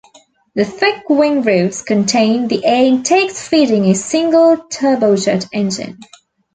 [0.55, 5.99] The thick wing roots contained the air intakes feeding a single turbojet engine.